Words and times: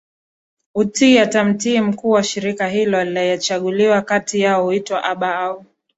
Utii 0.75 1.19
atamtii 1.19 1.81
mkuu 1.81 2.09
wa 2.09 2.23
shirika 2.23 2.67
hilo 2.67 2.97
aliyechaguliwa 2.97 4.01
kati 4.01 4.39
yao 4.41 4.63
huitwa 4.63 5.03
Abba 5.03 5.39
au 5.39 5.65